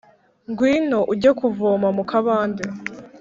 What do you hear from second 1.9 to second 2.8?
mu kabande